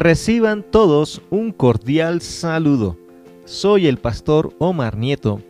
Reciban 0.00 0.62
todos 0.62 1.20
un 1.28 1.52
cordial 1.52 2.22
saludo. 2.22 2.96
Soy 3.44 3.86
el 3.86 3.98
pastor 3.98 4.54
Omar 4.58 4.96
Nieto 4.96 5.42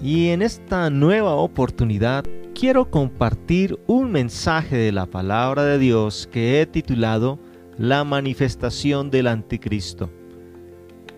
y 0.00 0.28
en 0.28 0.42
esta 0.42 0.90
nueva 0.90 1.34
oportunidad 1.34 2.24
quiero 2.54 2.88
compartir 2.88 3.80
un 3.88 4.12
mensaje 4.12 4.76
de 4.76 4.92
la 4.92 5.06
palabra 5.06 5.64
de 5.64 5.80
Dios 5.80 6.28
que 6.30 6.60
he 6.60 6.66
titulado 6.66 7.40
La 7.78 8.04
manifestación 8.04 9.10
del 9.10 9.26
anticristo. 9.26 10.08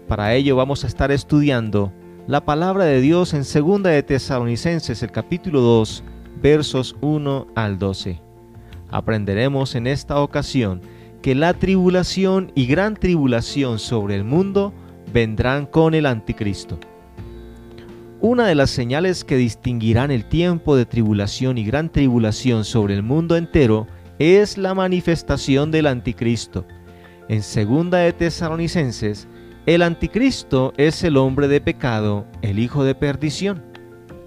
Para 0.07 0.33
ello 0.33 0.57
vamos 0.57 0.83
a 0.83 0.87
estar 0.87 1.13
estudiando 1.13 1.93
la 2.27 2.47
palabra 2.47 2.87
de 2.87 3.03
Dios 3.03 3.35
en 3.35 3.43
2 3.43 3.83
de 3.83 4.03
Tesalonicenses 4.03 5.03
el 5.03 5.11
capítulo 5.11 5.61
2 5.61 6.05
versos 6.41 6.97
1 7.03 7.49
al 7.55 7.79
12. 7.79 8.19
Aprenderemos 8.91 9.75
en 9.75 9.87
esta 9.89 10.19
ocasión 10.21 10.81
que 11.23 11.35
la 11.35 11.55
tribulación 11.55 12.53
y 12.55 12.67
gran 12.67 12.95
tribulación 12.95 13.79
sobre 13.79 14.15
el 14.15 14.25
mundo 14.25 14.73
vendrán 15.13 15.67
con 15.67 15.95
el 15.95 16.07
anticristo. 16.07 16.79
Una 18.21 18.47
de 18.47 18.55
las 18.55 18.71
señales 18.71 19.25
que 19.25 19.37
distinguirán 19.37 20.11
el 20.11 20.25
tiempo 20.25 20.75
de 20.75 20.87
tribulación 20.87 21.57
y 21.57 21.65
gran 21.65 21.91
tribulación 21.91 22.65
sobre 22.65 22.95
el 22.95 23.03
mundo 23.03 23.37
entero 23.37 23.87
es 24.19 24.59
la 24.59 24.75
manifestación 24.75 25.71
del 25.71 25.87
anticristo. 25.87 26.67
En 27.29 27.43
segunda 27.43 27.99
de 27.99 28.13
Tesalonicenses, 28.13 29.29
el 29.67 29.83
anticristo 29.83 30.73
es 30.77 31.05
el 31.05 31.17
hombre 31.17 31.47
de 31.47 31.61
pecado, 31.61 32.27
el 32.43 32.59
hijo 32.59 32.85
de 32.85 32.95
perdición. 32.95 33.63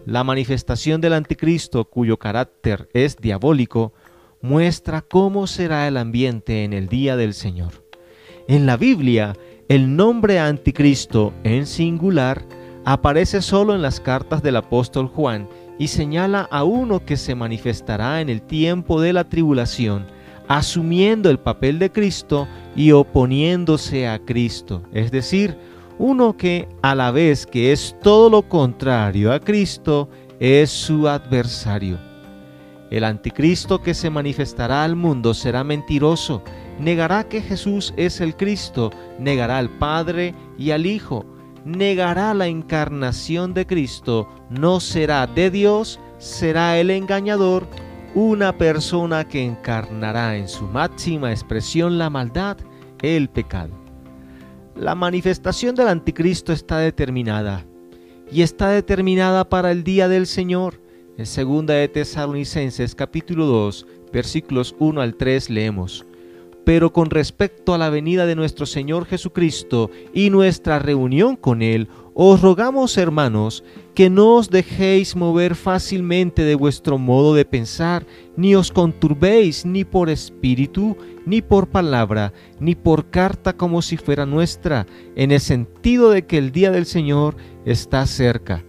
La 0.05 0.23
manifestación 0.23 1.01
del 1.01 1.13
anticristo, 1.13 1.85
cuyo 1.85 2.17
carácter 2.17 2.89
es 2.93 3.17
diabólico, 3.17 3.93
muestra 4.41 5.01
cómo 5.01 5.47
será 5.47 5.87
el 5.87 5.97
ambiente 5.97 6.63
en 6.63 6.73
el 6.73 6.87
día 6.87 7.15
del 7.15 7.33
Señor. 7.33 7.85
En 8.47 8.65
la 8.65 8.77
Biblia, 8.77 9.33
el 9.69 9.95
nombre 9.95 10.39
anticristo 10.39 11.33
en 11.43 11.65
singular 11.65 12.43
aparece 12.83 13.41
solo 13.41 13.75
en 13.75 13.81
las 13.81 13.99
cartas 13.99 14.41
del 14.41 14.55
apóstol 14.55 15.07
Juan 15.07 15.47
y 15.77 15.87
señala 15.87 16.47
a 16.51 16.63
uno 16.63 17.05
que 17.05 17.17
se 17.17 17.35
manifestará 17.35 18.21
en 18.21 18.29
el 18.29 18.41
tiempo 18.41 18.99
de 18.99 19.13
la 19.13 19.29
tribulación, 19.29 20.05
asumiendo 20.47 21.29
el 21.29 21.39
papel 21.39 21.79
de 21.79 21.91
Cristo 21.91 22.47
y 22.75 22.91
oponiéndose 22.91 24.07
a 24.07 24.19
Cristo, 24.19 24.83
es 24.91 25.11
decir, 25.11 25.55
uno 25.97 26.35
que 26.35 26.67
a 26.81 26.95
la 26.95 27.11
vez 27.11 27.45
que 27.45 27.71
es 27.71 27.95
todo 28.01 28.29
lo 28.29 28.49
contrario 28.49 29.31
a 29.31 29.39
Cristo, 29.39 30.09
es 30.39 30.71
su 30.71 31.07
adversario. 31.07 32.10
El 32.91 33.05
anticristo 33.05 33.81
que 33.81 33.93
se 33.93 34.09
manifestará 34.09 34.83
al 34.83 34.97
mundo 34.97 35.33
será 35.33 35.63
mentiroso, 35.63 36.43
negará 36.77 37.23
que 37.23 37.41
Jesús 37.41 37.93
es 37.95 38.19
el 38.19 38.35
Cristo, 38.35 38.91
negará 39.17 39.59
al 39.59 39.69
Padre 39.69 40.35
y 40.57 40.71
al 40.71 40.85
Hijo, 40.85 41.25
negará 41.63 42.33
la 42.33 42.47
encarnación 42.47 43.53
de 43.53 43.65
Cristo, 43.65 44.27
no 44.49 44.81
será 44.81 45.25
de 45.25 45.49
Dios, 45.49 46.01
será 46.17 46.77
el 46.79 46.89
engañador, 46.89 47.65
una 48.13 48.57
persona 48.57 49.25
que 49.25 49.41
encarnará 49.41 50.35
en 50.35 50.49
su 50.49 50.65
máxima 50.65 51.31
expresión 51.31 51.97
la 51.97 52.09
maldad, 52.09 52.57
el 53.01 53.29
pecado. 53.29 53.71
La 54.75 54.95
manifestación 54.95 55.75
del 55.75 55.87
anticristo 55.87 56.51
está 56.51 56.79
determinada 56.79 57.65
y 58.29 58.41
está 58.41 58.67
determinada 58.67 59.47
para 59.47 59.71
el 59.71 59.85
día 59.85 60.09
del 60.09 60.27
Señor. 60.27 60.80
En 61.21 61.27
2 61.27 61.65
de 61.67 61.87
Tesalonicenses 61.87 62.95
capítulo 62.95 63.45
2, 63.45 63.85
versículos 64.11 64.75
1 64.79 65.01
al 65.01 65.13
3 65.13 65.51
leemos: 65.51 66.03
Pero 66.65 66.91
con 66.91 67.11
respecto 67.11 67.75
a 67.75 67.77
la 67.77 67.91
venida 67.91 68.25
de 68.25 68.33
nuestro 68.33 68.65
Señor 68.65 69.05
Jesucristo 69.05 69.91
y 70.15 70.31
nuestra 70.31 70.79
reunión 70.79 71.35
con 71.35 71.61
Él, 71.61 71.89
os 72.15 72.41
rogamos, 72.41 72.97
hermanos, 72.97 73.63
que 73.93 74.09
no 74.09 74.37
os 74.37 74.49
dejéis 74.49 75.15
mover 75.15 75.53
fácilmente 75.53 76.43
de 76.43 76.55
vuestro 76.55 76.97
modo 76.97 77.35
de 77.35 77.45
pensar, 77.45 78.03
ni 78.35 78.55
os 78.55 78.71
conturbéis 78.71 79.63
ni 79.63 79.85
por 79.85 80.09
espíritu, 80.09 80.97
ni 81.27 81.43
por 81.43 81.69
palabra, 81.69 82.33
ni 82.59 82.73
por 82.73 83.11
carta 83.11 83.53
como 83.53 83.83
si 83.83 83.95
fuera 83.95 84.25
nuestra, 84.25 84.87
en 85.15 85.29
el 85.29 85.39
sentido 85.39 86.09
de 86.09 86.25
que 86.25 86.39
el 86.39 86.51
día 86.51 86.71
del 86.71 86.87
Señor 86.87 87.35
está 87.63 88.07
cerca 88.07 88.63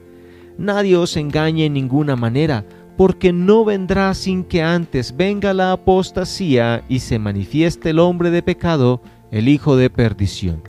Nadie 0.63 0.97
os 0.97 1.17
engañe 1.17 1.67
en 1.67 1.73
ninguna 1.73 2.15
manera, 2.15 2.65
porque 2.97 3.33
no 3.33 3.65
vendrá 3.65 4.15
sin 4.15 4.45
que 4.45 4.63
antes 4.63 5.17
venga 5.17 5.53
la 5.53 5.73
apostasía 5.73 6.85
y 6.89 7.01
se 7.01 7.19
manifieste 7.19 7.91
el 7.91 7.99
hombre 7.99 8.31
de 8.31 8.45
pecado, 8.45 9.03
el 9.33 9.49
hijo 9.49 9.75
de 9.75 9.91
perdición. 9.91 10.63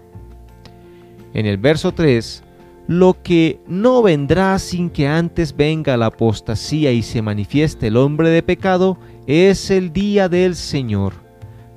En 1.35 1.45
el 1.45 1.57
verso 1.57 1.91
3, 1.91 2.43
lo 2.87 3.21
que 3.21 3.59
no 3.67 4.01
vendrá 4.01 4.57
sin 4.57 4.89
que 4.89 5.07
antes 5.07 5.55
venga 5.55 5.95
la 5.95 6.07
apostasía 6.07 6.91
y 6.91 7.03
se 7.03 7.21
manifieste 7.21 7.85
el 7.85 7.97
hombre 7.97 8.31
de 8.31 8.41
pecado 8.41 8.97
es 9.27 9.69
el 9.69 9.93
día 9.93 10.27
del 10.27 10.55
Señor. 10.55 11.13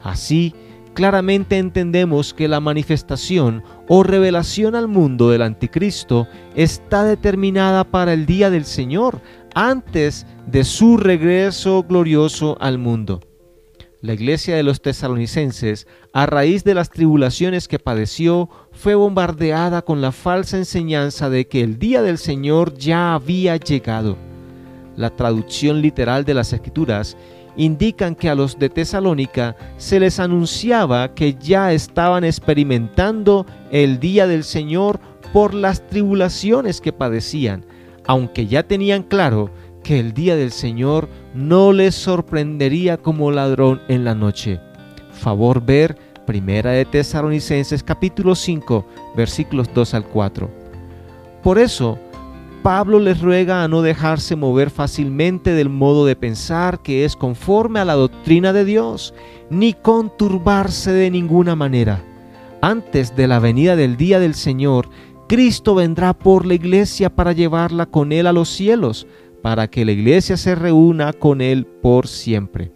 Así, 0.02 0.54
claramente 0.94 1.58
entendemos 1.58 2.32
que 2.32 2.48
la 2.48 2.60
manifestación 2.60 3.62
o 3.88 4.02
revelación 4.02 4.74
al 4.74 4.88
mundo 4.88 5.30
del 5.30 5.42
anticristo 5.42 6.26
está 6.54 7.04
determinada 7.04 7.84
para 7.84 8.12
el 8.12 8.26
día 8.26 8.50
del 8.50 8.64
Señor, 8.64 9.20
antes 9.54 10.26
de 10.46 10.64
su 10.64 10.96
regreso 10.96 11.82
glorioso 11.82 12.56
al 12.60 12.78
mundo. 12.78 13.20
La 14.02 14.12
iglesia 14.12 14.54
de 14.54 14.62
los 14.62 14.82
tesalonicenses, 14.82 15.86
a 16.12 16.26
raíz 16.26 16.62
de 16.62 16.74
las 16.74 16.90
tribulaciones 16.90 17.66
que 17.66 17.78
padeció, 17.78 18.50
fue 18.70 18.94
bombardeada 18.94 19.82
con 19.82 20.00
la 20.00 20.12
falsa 20.12 20.58
enseñanza 20.58 21.30
de 21.30 21.48
que 21.48 21.62
el 21.62 21.78
día 21.78 22.02
del 22.02 22.18
Señor 22.18 22.76
ya 22.76 23.14
había 23.14 23.56
llegado. 23.56 24.16
La 24.96 25.10
traducción 25.10 25.80
literal 25.80 26.24
de 26.24 26.34
las 26.34 26.52
escrituras 26.52 27.16
indican 27.56 28.14
que 28.14 28.28
a 28.28 28.34
los 28.34 28.58
de 28.58 28.68
Tesalónica 28.68 29.56
se 29.76 30.00
les 30.00 30.20
anunciaba 30.20 31.14
que 31.14 31.34
ya 31.34 31.72
estaban 31.72 32.24
experimentando 32.24 33.46
el 33.70 33.98
día 33.98 34.26
del 34.26 34.44
Señor 34.44 35.00
por 35.32 35.54
las 35.54 35.86
tribulaciones 35.86 36.80
que 36.80 36.92
padecían, 36.92 37.64
aunque 38.06 38.46
ya 38.46 38.62
tenían 38.62 39.02
claro 39.02 39.50
que 39.82 40.00
el 40.00 40.12
día 40.14 40.36
del 40.36 40.50
Señor 40.50 41.08
no 41.34 41.72
les 41.72 41.94
sorprendería 41.94 42.96
como 42.96 43.30
ladrón 43.30 43.80
en 43.88 44.04
la 44.04 44.14
noche. 44.14 44.60
Favor 45.12 45.64
ver 45.64 45.96
Primera 46.26 46.72
de 46.72 46.84
Tesalonicenses 46.84 47.84
capítulo 47.84 48.34
5 48.34 48.84
versículos 49.16 49.68
2 49.72 49.94
al 49.94 50.04
4. 50.04 50.50
Por 51.42 51.60
eso, 51.60 52.00
Pablo 52.66 52.98
les 52.98 53.20
ruega 53.20 53.62
a 53.62 53.68
no 53.68 53.80
dejarse 53.80 54.34
mover 54.34 54.70
fácilmente 54.70 55.52
del 55.52 55.68
modo 55.68 56.04
de 56.04 56.16
pensar 56.16 56.82
que 56.82 57.04
es 57.04 57.14
conforme 57.14 57.78
a 57.78 57.84
la 57.84 57.94
doctrina 57.94 58.52
de 58.52 58.64
Dios, 58.64 59.14
ni 59.50 59.72
conturbarse 59.72 60.90
de 60.90 61.08
ninguna 61.12 61.54
manera. 61.54 62.02
Antes 62.60 63.14
de 63.14 63.28
la 63.28 63.38
venida 63.38 63.76
del 63.76 63.96
día 63.96 64.18
del 64.18 64.34
Señor, 64.34 64.88
Cristo 65.28 65.76
vendrá 65.76 66.12
por 66.12 66.44
la 66.44 66.54
iglesia 66.54 67.08
para 67.08 67.30
llevarla 67.30 67.86
con 67.86 68.10
Él 68.10 68.26
a 68.26 68.32
los 68.32 68.48
cielos, 68.48 69.06
para 69.42 69.68
que 69.68 69.84
la 69.84 69.92
iglesia 69.92 70.36
se 70.36 70.56
reúna 70.56 71.12
con 71.12 71.40
Él 71.40 71.66
por 71.66 72.08
siempre. 72.08 72.72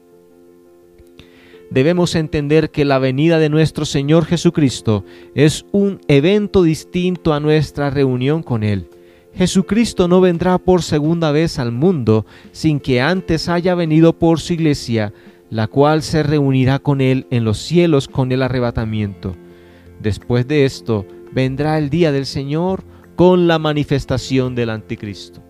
Debemos 1.70 2.14
entender 2.14 2.70
que 2.70 2.84
la 2.84 3.00
venida 3.00 3.40
de 3.40 3.48
nuestro 3.48 3.84
Señor 3.84 4.24
Jesucristo 4.24 5.04
es 5.34 5.66
un 5.72 5.98
evento 6.06 6.62
distinto 6.62 7.34
a 7.34 7.40
nuestra 7.40 7.90
reunión 7.90 8.44
con 8.44 8.62
Él. 8.62 8.88
Jesucristo 9.34 10.08
no 10.08 10.20
vendrá 10.20 10.58
por 10.58 10.82
segunda 10.82 11.30
vez 11.30 11.58
al 11.58 11.72
mundo 11.72 12.26
sin 12.52 12.80
que 12.80 13.00
antes 13.00 13.48
haya 13.48 13.74
venido 13.74 14.18
por 14.18 14.40
su 14.40 14.52
iglesia, 14.52 15.12
la 15.50 15.66
cual 15.66 16.02
se 16.02 16.22
reunirá 16.22 16.78
con 16.78 17.00
él 17.00 17.26
en 17.30 17.44
los 17.44 17.58
cielos 17.58 18.08
con 18.08 18.32
el 18.32 18.42
arrebatamiento. 18.42 19.36
Después 20.00 20.46
de 20.46 20.64
esto 20.64 21.06
vendrá 21.32 21.78
el 21.78 21.90
día 21.90 22.12
del 22.12 22.26
Señor 22.26 22.84
con 23.16 23.46
la 23.46 23.58
manifestación 23.58 24.54
del 24.54 24.70
anticristo. 24.70 25.42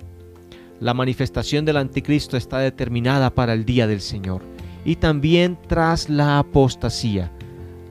La 0.79 0.95
manifestación 0.95 1.65
del 1.65 1.77
anticristo 1.77 2.37
está 2.37 2.59
determinada 2.59 3.31
para 3.31 3.53
el 3.53 3.65
día 3.65 3.87
del 3.87 4.01
Señor 4.01 4.43
y 4.85 4.97
también 4.97 5.59
tras 5.69 6.09
la 6.09 6.39
apostasía. 6.39 7.31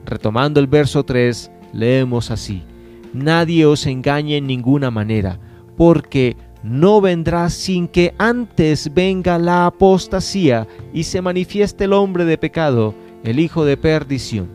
Retomando 0.04 0.60
el 0.60 0.66
verso 0.66 1.04
3, 1.04 1.50
leemos 1.72 2.30
así, 2.30 2.64
Nadie 3.12 3.66
os 3.66 3.86
engañe 3.86 4.36
en 4.36 4.46
ninguna 4.46 4.90
manera 4.90 5.40
porque 5.80 6.36
no 6.62 7.00
vendrá 7.00 7.48
sin 7.48 7.88
que 7.88 8.12
antes 8.18 8.92
venga 8.92 9.38
la 9.38 9.64
apostasía 9.64 10.68
y 10.92 11.04
se 11.04 11.22
manifieste 11.22 11.84
el 11.84 11.94
hombre 11.94 12.26
de 12.26 12.36
pecado, 12.36 12.94
el 13.24 13.40
hijo 13.40 13.64
de 13.64 13.78
perdición. 13.78 14.50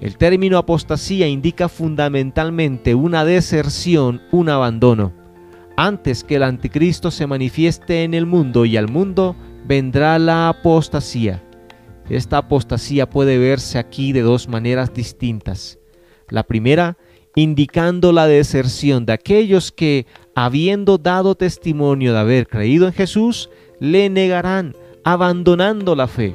El 0.00 0.16
término 0.16 0.56
apostasía 0.56 1.26
indica 1.26 1.68
fundamentalmente 1.68 2.94
una 2.94 3.24
deserción, 3.24 4.22
un 4.30 4.50
abandono. 4.50 5.12
Antes 5.76 6.22
que 6.22 6.36
el 6.36 6.44
anticristo 6.44 7.10
se 7.10 7.26
manifieste 7.26 8.04
en 8.04 8.14
el 8.14 8.24
mundo 8.24 8.66
y 8.66 8.76
al 8.76 8.86
mundo, 8.86 9.34
vendrá 9.66 10.20
la 10.20 10.48
apostasía. 10.48 11.42
Esta 12.08 12.38
apostasía 12.38 13.10
puede 13.10 13.36
verse 13.36 13.80
aquí 13.80 14.12
de 14.12 14.22
dos 14.22 14.46
maneras 14.46 14.94
distintas. 14.94 15.80
La 16.28 16.44
primera, 16.44 16.98
indicando 17.34 18.12
la 18.12 18.26
deserción 18.26 19.06
de 19.06 19.12
aquellos 19.12 19.72
que, 19.72 20.06
habiendo 20.34 20.98
dado 20.98 21.34
testimonio 21.34 22.12
de 22.12 22.18
haber 22.18 22.46
creído 22.46 22.86
en 22.86 22.92
Jesús, 22.92 23.50
le 23.80 24.08
negarán, 24.08 24.74
abandonando 25.04 25.94
la 25.94 26.06
fe. 26.06 26.34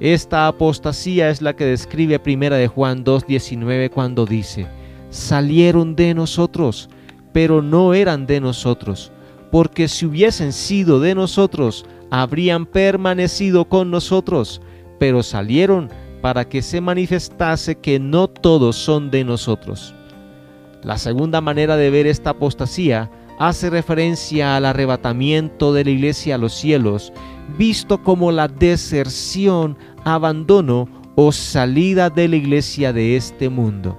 Esta 0.00 0.46
apostasía 0.46 1.30
es 1.30 1.42
la 1.42 1.56
que 1.56 1.64
describe 1.64 2.18
primera 2.18 2.56
de 2.56 2.68
Juan 2.68 3.04
2:19 3.04 3.90
cuando 3.90 4.26
dice: 4.26 4.66
salieron 5.10 5.96
de 5.96 6.14
nosotros, 6.14 6.88
pero 7.32 7.62
no 7.62 7.94
eran 7.94 8.26
de 8.26 8.40
nosotros, 8.40 9.12
porque 9.50 9.88
si 9.88 10.06
hubiesen 10.06 10.52
sido 10.52 11.00
de 11.00 11.14
nosotros, 11.14 11.84
habrían 12.10 12.66
permanecido 12.66 13.64
con 13.64 13.90
nosotros, 13.90 14.60
pero 14.98 15.22
salieron 15.22 15.90
para 16.20 16.48
que 16.48 16.62
se 16.62 16.80
manifestase 16.80 17.76
que 17.76 17.98
no 17.98 18.28
todos 18.28 18.76
son 18.76 19.10
de 19.10 19.24
nosotros. 19.24 19.94
La 20.82 20.96
segunda 20.96 21.40
manera 21.40 21.76
de 21.76 21.90
ver 21.90 22.06
esta 22.06 22.30
apostasía 22.30 23.10
hace 23.38 23.70
referencia 23.70 24.56
al 24.56 24.64
arrebatamiento 24.64 25.72
de 25.72 25.84
la 25.84 25.90
iglesia 25.90 26.36
a 26.36 26.38
los 26.38 26.54
cielos, 26.54 27.12
visto 27.56 28.02
como 28.02 28.32
la 28.32 28.48
deserción, 28.48 29.76
abandono 30.04 30.88
o 31.14 31.32
salida 31.32 32.10
de 32.10 32.28
la 32.28 32.36
iglesia 32.36 32.92
de 32.92 33.16
este 33.16 33.48
mundo. 33.48 33.98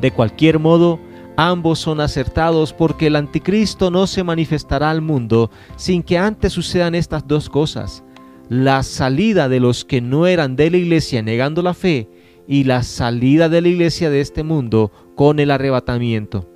De 0.00 0.10
cualquier 0.10 0.58
modo, 0.58 0.98
ambos 1.36 1.78
son 1.78 2.00
acertados 2.00 2.72
porque 2.72 3.06
el 3.06 3.16
anticristo 3.16 3.90
no 3.90 4.06
se 4.06 4.24
manifestará 4.24 4.90
al 4.90 5.00
mundo 5.00 5.50
sin 5.76 6.02
que 6.02 6.18
antes 6.18 6.52
sucedan 6.52 6.94
estas 6.94 7.26
dos 7.26 7.48
cosas, 7.48 8.04
la 8.48 8.82
salida 8.82 9.48
de 9.48 9.60
los 9.60 9.84
que 9.84 10.00
no 10.00 10.26
eran 10.26 10.56
de 10.56 10.70
la 10.70 10.76
iglesia 10.76 11.22
negando 11.22 11.62
la 11.62 11.72
fe 11.72 12.08
y 12.46 12.64
la 12.64 12.82
salida 12.82 13.48
de 13.48 13.62
la 13.62 13.68
iglesia 13.68 14.10
de 14.10 14.20
este 14.20 14.42
mundo 14.42 14.92
con 15.14 15.38
el 15.38 15.50
arrebatamiento. 15.50 16.48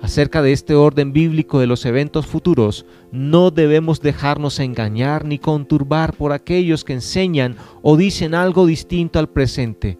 Acerca 0.00 0.42
de 0.42 0.52
este 0.52 0.74
orden 0.74 1.12
bíblico 1.12 1.58
de 1.58 1.66
los 1.66 1.84
eventos 1.84 2.26
futuros, 2.26 2.86
no 3.10 3.50
debemos 3.50 4.00
dejarnos 4.00 4.60
engañar 4.60 5.24
ni 5.24 5.38
conturbar 5.38 6.14
por 6.14 6.32
aquellos 6.32 6.84
que 6.84 6.92
enseñan 6.92 7.56
o 7.82 7.96
dicen 7.96 8.34
algo 8.34 8.66
distinto 8.66 9.18
al 9.18 9.28
presente. 9.28 9.98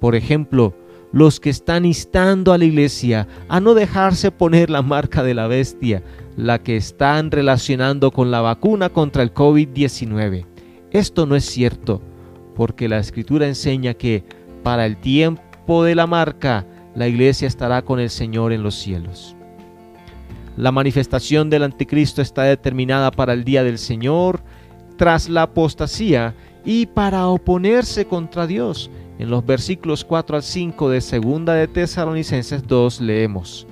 Por 0.00 0.16
ejemplo, 0.16 0.74
los 1.12 1.38
que 1.38 1.50
están 1.50 1.84
instando 1.84 2.52
a 2.52 2.58
la 2.58 2.64
iglesia 2.64 3.28
a 3.48 3.60
no 3.60 3.74
dejarse 3.74 4.32
poner 4.32 4.68
la 4.68 4.82
marca 4.82 5.22
de 5.22 5.34
la 5.34 5.46
bestia, 5.46 6.02
la 6.36 6.62
que 6.62 6.76
están 6.76 7.30
relacionando 7.30 8.10
con 8.10 8.30
la 8.30 8.40
vacuna 8.40 8.88
contra 8.88 9.22
el 9.22 9.32
COVID-19. 9.32 10.44
Esto 10.90 11.24
no 11.24 11.36
es 11.36 11.44
cierto, 11.44 12.02
porque 12.56 12.88
la 12.88 12.98
escritura 12.98 13.46
enseña 13.46 13.94
que 13.94 14.24
para 14.62 14.86
el 14.86 14.96
tiempo 14.96 15.84
de 15.84 15.94
la 15.94 16.06
marca, 16.06 16.66
la 16.96 17.06
iglesia 17.06 17.46
estará 17.46 17.82
con 17.82 18.00
el 18.00 18.10
Señor 18.10 18.52
en 18.52 18.62
los 18.62 18.74
cielos. 18.74 19.36
La 20.56 20.72
manifestación 20.72 21.50
del 21.50 21.62
anticristo 21.62 22.22
está 22.22 22.44
determinada 22.44 23.10
para 23.10 23.34
el 23.34 23.44
día 23.44 23.62
del 23.62 23.76
Señor, 23.76 24.40
tras 24.96 25.28
la 25.28 25.42
apostasía 25.42 26.34
y 26.64 26.86
para 26.86 27.28
oponerse 27.28 28.06
contra 28.06 28.46
Dios. 28.46 28.90
En 29.18 29.28
los 29.28 29.44
versículos 29.44 30.04
4 30.04 30.36
al 30.36 30.42
5 30.42 30.88
de 30.88 31.00
segunda 31.02 31.52
de 31.52 31.68
Tesalonicenses 31.68 32.66
2 32.66 33.02
leemos, 33.02 33.66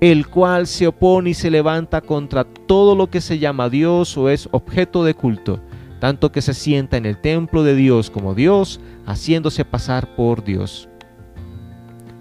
el 0.00 0.26
cual 0.26 0.66
se 0.66 0.86
opone 0.86 1.30
y 1.30 1.34
se 1.34 1.50
levanta 1.50 2.00
contra 2.00 2.44
todo 2.44 2.96
lo 2.96 3.10
que 3.10 3.20
se 3.20 3.38
llama 3.38 3.68
Dios 3.68 4.16
o 4.16 4.30
es 4.30 4.48
objeto 4.52 5.04
de 5.04 5.12
culto, 5.12 5.60
tanto 6.00 6.32
que 6.32 6.40
se 6.40 6.54
sienta 6.54 6.96
en 6.96 7.04
el 7.04 7.18
templo 7.18 7.62
de 7.62 7.74
Dios 7.74 8.10
como 8.10 8.34
Dios, 8.34 8.80
haciéndose 9.06 9.66
pasar 9.66 10.16
por 10.16 10.44
Dios. 10.44 10.88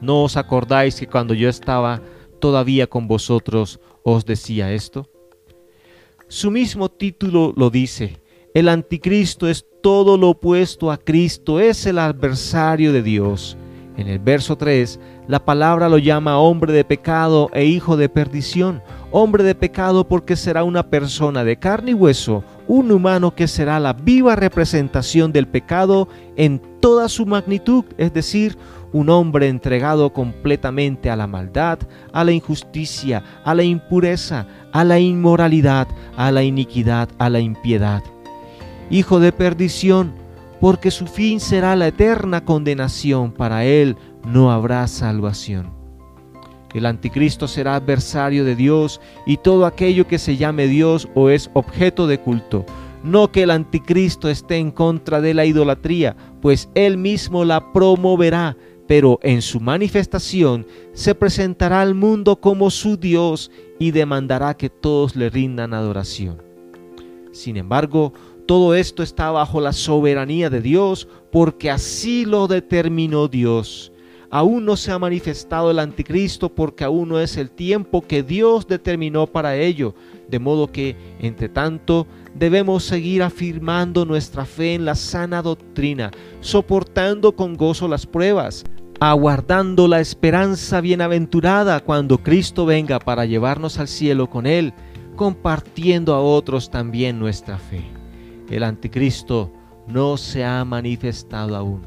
¿No 0.04 0.24
os 0.24 0.36
acordáis 0.36 1.00
que 1.00 1.08
cuando 1.08 1.34
yo 1.34 1.48
estaba 1.48 2.02
todavía 2.42 2.88
con 2.88 3.08
vosotros 3.08 3.80
os 4.04 4.26
decía 4.26 4.74
esto? 4.74 5.10
Su 6.28 6.52
mismo 6.52 6.90
título 6.90 7.54
lo 7.56 7.70
dice. 7.70 8.22
El 8.54 8.68
anticristo 8.68 9.48
es 9.48 9.66
todo 9.82 10.18
lo 10.18 10.32
opuesto 10.32 10.92
a 10.92 10.98
Cristo, 10.98 11.62
es 11.62 11.86
el 11.86 12.00
adversario 12.00 12.92
de 12.92 13.02
Dios. 13.02 13.56
En 13.96 14.10
el 14.10 14.20
verso 14.20 14.58
3, 14.58 15.00
la 15.30 15.46
palabra 15.46 15.88
lo 15.88 16.00
llama 16.00 16.38
hombre 16.38 16.74
de 16.74 16.84
pecado 16.84 17.50
e 17.54 17.64
hijo 17.64 17.96
de 17.96 18.10
perdición. 18.10 18.82
Hombre 19.10 19.44
de 19.44 19.56
pecado 19.56 20.06
porque 20.06 20.36
será 20.36 20.66
una 20.66 20.90
persona 20.90 21.46
de 21.46 21.58
carne 21.58 21.92
y 21.92 21.94
hueso, 21.94 22.44
un 22.68 22.92
humano 22.92 23.36
que 23.36 23.48
será 23.48 23.80
la 23.80 23.94
viva 23.94 24.36
representación 24.36 25.32
del 25.32 25.48
pecado 25.48 26.10
en 26.36 26.62
toda 26.82 27.08
su 27.08 27.26
magnitud, 27.26 27.86
es 27.98 28.12
decir, 28.12 28.58
un 28.94 29.10
hombre 29.10 29.50
entregado 29.50 30.14
completamente 30.14 31.10
a 31.10 31.16
la 31.16 31.28
maldad, 31.28 31.80
a 32.14 32.24
la 32.24 32.32
injusticia, 32.32 33.24
a 33.44 33.54
la 33.54 33.64
impureza, 33.64 34.48
a 34.72 34.84
la 34.84 35.00
inmoralidad, 35.00 35.88
a 36.16 36.32
la 36.32 36.44
iniquidad, 36.44 37.10
a 37.18 37.30
la 37.30 37.40
impiedad. 37.40 38.04
Hijo 38.90 39.20
de 39.20 39.32
perdición, 39.32 40.14
porque 40.62 40.92
su 40.92 41.08
fin 41.08 41.40
será 41.40 41.76
la 41.76 41.88
eterna 41.88 42.46
condenación, 42.46 43.34
para 43.34 43.66
él 43.66 43.98
no 44.26 44.52
habrá 44.52 44.88
salvación. 44.88 45.72
El 46.74 46.86
anticristo 46.86 47.48
será 47.48 47.76
adversario 47.76 48.46
de 48.46 48.56
Dios 48.56 49.02
y 49.26 49.38
todo 49.38 49.66
aquello 49.66 50.08
que 50.08 50.18
se 50.18 50.38
llame 50.38 50.68
Dios 50.68 51.08
o 51.14 51.30
es 51.30 51.50
objeto 51.54 52.08
de 52.08 52.20
culto. 52.20 52.66
No 53.04 53.32
que 53.32 53.44
el 53.44 53.52
anticristo 53.52 54.30
esté 54.30 54.58
en 54.58 54.72
contra 54.72 55.22
de 55.22 55.34
la 55.34 55.46
idolatría, 55.46 56.16
pues 56.42 56.70
él 56.74 56.98
mismo 56.98 57.46
la 57.46 57.74
promoverá 57.74 58.56
pero 58.88 59.20
en 59.24 59.42
su 59.42 59.60
manifestación 59.60 60.66
se 60.94 61.16
presentará 61.16 61.82
al 61.82 61.96
mundo 61.96 62.38
como 62.38 62.70
su 62.70 62.98
Dios 62.98 63.52
y 63.80 63.92
demandará 63.92 64.56
que 64.56 64.70
todos 64.70 65.16
le 65.16 65.30
rindan 65.30 65.74
adoración. 65.74 66.42
Sin 67.32 67.58
embargo, 67.58 68.14
todo 68.46 68.76
esto 68.76 69.04
está 69.04 69.32
bajo 69.32 69.62
la 69.62 69.74
soberanía 69.74 70.50
de 70.50 70.62
Dios 70.62 71.08
porque 71.32 71.72
así 71.72 72.26
lo 72.26 72.48
determinó 72.48 73.28
Dios. 73.28 73.92
Aún 74.30 74.66
no 74.66 74.76
se 74.78 74.92
ha 74.92 74.98
manifestado 74.98 75.70
el 75.72 75.80
anticristo 75.80 76.50
porque 76.50 76.84
aún 76.84 77.08
no 77.10 77.20
es 77.20 77.38
el 77.38 77.52
tiempo 77.52 78.02
que 78.02 78.24
Dios 78.24 78.68
determinó 78.68 79.28
para 79.28 79.56
ello, 79.56 79.94
de 80.28 80.40
modo 80.40 80.72
que, 80.72 80.96
entre 81.20 81.50
tanto, 81.50 82.08
debemos 82.34 82.84
seguir 82.84 83.22
afirmando 83.22 84.06
nuestra 84.06 84.44
fe 84.46 84.74
en 84.74 84.86
la 84.86 84.96
sana 84.96 85.44
doctrina, 85.44 86.10
soportando 86.42 87.36
con 87.36 87.56
gozo 87.56 87.88
las 87.88 88.08
pruebas, 88.08 88.64
aguardando 89.10 89.90
la 89.90 90.00
esperanza 90.00 90.80
bienaventurada 90.80 91.82
cuando 91.82 92.24
Cristo 92.24 92.66
venga 92.66 93.00
para 93.00 93.26
llevarnos 93.26 93.78
al 93.78 93.90
cielo 93.90 94.30
con 94.30 94.46
Él, 94.46 94.74
compartiendo 95.18 96.16
a 96.16 96.22
otros 96.22 96.72
también 96.72 97.20
nuestra 97.20 97.58
fe. 97.58 97.84
El 98.50 98.64
anticristo 98.64 99.52
no 99.88 100.16
se 100.16 100.46
ha 100.46 100.64
manifestado 100.64 101.58
aún. 101.58 101.86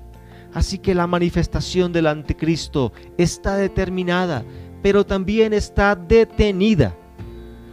Así 0.52 0.76
que 0.76 0.94
la 0.94 1.06
manifestación 1.06 1.90
del 1.90 2.06
anticristo 2.06 2.92
está 3.16 3.56
determinada, 3.56 4.44
pero 4.82 5.06
también 5.06 5.54
está 5.54 5.96
detenida. 5.96 6.94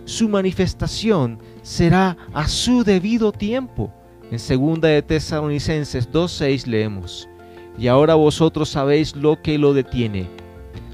Su 0.06 0.30
manifestación 0.30 1.38
será 1.64 2.16
a 2.34 2.48
su 2.48 2.86
debido 2.86 3.34
tiempo. 3.34 3.92
En 4.32 4.38
2 4.38 4.80
de 4.80 5.02
Tesalonicenses 5.02 6.10
2.6 6.10 6.66
leemos, 6.66 7.28
y 7.78 7.88
ahora 7.88 8.16
vosotros 8.16 8.70
sabéis 8.70 9.16
lo 9.16 9.42
que 9.42 9.58
lo 9.58 9.74
detiene, 9.74 10.28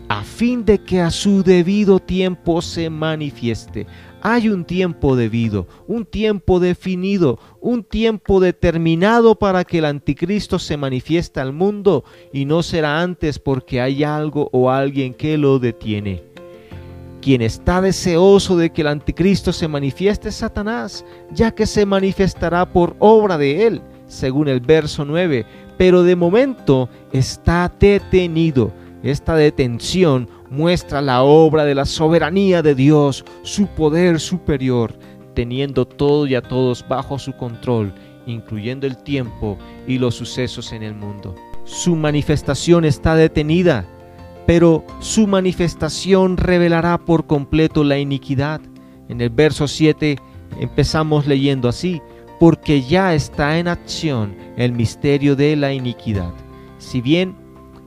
a 0.07 0.23
fin 0.23 0.65
de 0.65 0.79
que 0.79 1.01
a 1.01 1.11
su 1.11 1.43
debido 1.43 1.99
tiempo 1.99 2.61
se 2.61 2.89
manifieste. 2.89 3.85
Hay 4.21 4.49
un 4.49 4.65
tiempo 4.65 5.15
debido, 5.15 5.67
un 5.87 6.05
tiempo 6.05 6.59
definido, 6.59 7.39
un 7.61 7.83
tiempo 7.83 8.41
determinado 8.41 9.35
para 9.35 9.63
que 9.63 9.77
el 9.77 9.85
anticristo 9.85 10.59
se 10.59 10.75
manifieste 10.75 11.39
al 11.39 11.53
mundo 11.53 12.03
y 12.33 12.43
no 12.43 12.63
será 12.63 13.01
antes 13.01 13.39
porque 13.39 13.79
hay 13.79 14.03
algo 14.03 14.49
o 14.51 14.71
alguien 14.71 15.13
que 15.13 15.37
lo 15.37 15.59
detiene. 15.59 16.23
Quien 17.21 17.41
está 17.41 17.81
deseoso 17.81 18.57
de 18.57 18.71
que 18.71 18.81
el 18.81 18.87
anticristo 18.87 19.53
se 19.53 19.67
manifieste 19.67 20.29
es 20.29 20.35
Satanás, 20.35 21.05
ya 21.31 21.51
que 21.51 21.65
se 21.65 21.85
manifestará 21.85 22.73
por 22.73 22.95
obra 22.99 23.37
de 23.37 23.67
él, 23.67 23.81
según 24.07 24.47
el 24.47 24.59
verso 24.59 25.05
9, 25.05 25.45
pero 25.79 26.03
de 26.03 26.17
momento 26.17 26.89
está 27.13 27.71
detenido. 27.79 28.73
Esta 29.01 29.35
detención 29.35 30.27
muestra 30.49 31.01
la 31.01 31.23
obra 31.23 31.63
de 31.63 31.73
la 31.73 31.85
soberanía 31.85 32.61
de 32.61 32.75
Dios, 32.75 33.23
su 33.43 33.65
poder 33.67 34.19
superior, 34.19 34.93
teniendo 35.35 35.87
todo 35.87 36.27
y 36.27 36.35
a 36.35 36.41
todos 36.41 36.85
bajo 36.85 37.17
su 37.17 37.31
control, 37.31 37.93
incluyendo 38.25 38.87
el 38.87 38.97
tiempo 38.97 39.57
y 39.87 39.99
los 39.99 40.15
sucesos 40.15 40.73
en 40.73 40.83
el 40.83 40.95
mundo. 40.95 41.33
Su 41.63 41.95
manifestación 41.95 42.83
está 42.83 43.15
detenida, 43.15 43.85
pero 44.45 44.83
su 44.99 45.27
manifestación 45.27 46.35
revelará 46.35 46.97
por 46.97 47.25
completo 47.25 47.85
la 47.85 47.97
iniquidad. 47.97 48.59
En 49.07 49.21
el 49.21 49.29
verso 49.29 49.65
7 49.65 50.17
empezamos 50.59 51.25
leyendo 51.25 51.69
así, 51.69 52.01
porque 52.39 52.81
ya 52.81 53.13
está 53.13 53.59
en 53.59 53.67
acción 53.67 54.35
el 54.57 54.71
misterio 54.71 55.35
de 55.35 55.55
la 55.55 55.73
iniquidad. 55.73 56.33
Si 56.77 57.01
bien 57.01 57.35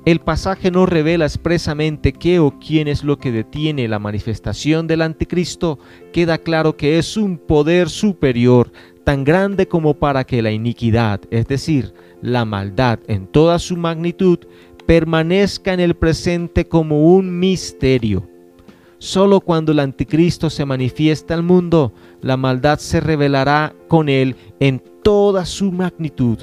el 0.04 0.18
pasaje 0.18 0.71
no 0.71 0.85
revela 0.85 1.25
expresamente 1.25 2.12
qué 2.12 2.40
o 2.40 2.59
quién 2.59 2.88
es 2.88 3.04
lo 3.04 3.18
que 3.18 3.30
detiene 3.30 3.87
la 3.87 3.99
manifestación 3.99 4.87
del 4.87 5.00
anticristo, 5.00 5.78
queda 6.12 6.38
claro 6.38 6.76
que 6.76 6.99
es 6.99 7.16
un 7.16 7.38
poder 7.38 7.88
superior 7.88 8.73
tan 9.04 9.25
grande 9.25 9.68
como 9.68 9.94
para 9.94 10.25
que 10.25 10.42
la 10.42 10.50
iniquidad, 10.50 11.21
es 11.30 11.47
decir, 11.47 11.94
la 12.21 12.44
maldad 12.44 12.99
en 13.06 13.26
toda 13.26 13.59
su 13.59 13.76
magnitud, 13.76 14.38
permanezca 14.87 15.73
en 15.73 15.80
el 15.80 15.94
presente 15.94 16.66
como 16.66 17.14
un 17.14 17.38
misterio. 17.38 18.32
Solo 19.02 19.40
cuando 19.40 19.73
el 19.73 19.80
anticristo 19.80 20.49
se 20.49 20.64
manifiesta 20.64 21.35
al 21.35 21.42
mundo, 21.42 21.92
la 22.21 22.37
maldad 22.37 22.78
se 22.78 23.00
revelará 23.00 23.75
con 23.88 24.09
él 24.09 24.37
en 24.61 24.80
toda 25.02 25.44
su 25.44 25.73
magnitud. 25.73 26.38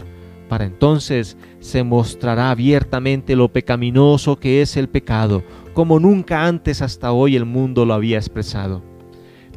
Para 0.49 0.65
entonces 0.65 1.37
se 1.61 1.83
mostrará 1.85 2.51
abiertamente 2.51 3.37
lo 3.37 3.47
pecaminoso 3.47 4.41
que 4.41 4.61
es 4.61 4.75
el 4.75 4.89
pecado, 4.89 5.41
como 5.73 6.01
nunca 6.01 6.47
antes 6.47 6.81
hasta 6.81 7.13
hoy 7.13 7.37
el 7.37 7.45
mundo 7.45 7.85
lo 7.85 7.93
había 7.93 8.17
expresado. 8.17 8.83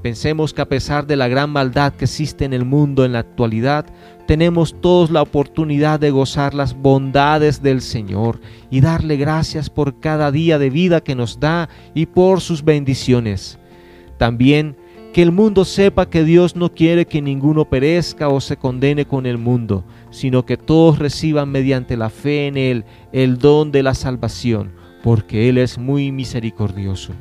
Pensemos 0.01 0.55
que 0.55 0.63
a 0.63 0.69
pesar 0.69 1.05
de 1.05 1.17
la 1.17 1.27
gran 1.27 1.51
maldad 1.51 1.95
que 1.95 2.05
existe 2.05 2.45
en 2.45 2.53
el 2.53 2.65
mundo 2.65 3.05
en 3.05 3.15
la 3.15 3.19
actualidad, 3.19 3.87
tenemos 4.33 4.81
todos 4.81 5.11
la 5.11 5.21
oportunidad 5.21 6.01
de 6.01 6.11
gozar 6.11 6.55
las 6.55 6.73
bondades 6.75 7.61
del 7.61 7.83
Señor 7.83 8.41
y 8.71 8.81
darle 8.81 9.19
gracias 9.19 9.69
por 9.69 10.01
cada 10.01 10.31
día 10.33 10.59
de 10.59 10.71
vida 10.71 11.03
que 11.03 11.15
nos 11.15 11.39
da 11.39 11.69
y 11.93 12.07
por 12.07 12.41
sus 12.41 12.65
bendiciones. 12.65 13.59
También 14.17 14.75
que 15.13 15.21
el 15.21 15.33
mundo 15.33 15.67
sepa 15.67 16.09
que 16.09 16.25
Dios 16.25 16.57
no 16.57 16.73
quiere 16.73 17.05
que 17.05 17.21
ninguno 17.21 17.67
perezca 17.67 18.31
o 18.31 18.41
se 18.41 18.57
condene 18.57 19.05
con 19.05 19.27
el 19.27 19.37
mundo, 19.37 19.85
sino 20.09 20.47
que 20.47 20.57
todos 20.57 20.99
reciban 20.99 21.51
mediante 21.51 21.99
la 21.99 22.09
fe 22.09 22.47
en 22.47 22.57
Él 22.57 22.85
el 23.13 23.37
don 23.37 23.71
de 23.71 23.83
la 23.83 23.93
salvación, 23.93 24.73
porque 25.03 25.51
Él 25.51 25.59
es 25.59 25.77
muy 25.77 26.11
misericordioso. 26.11 27.13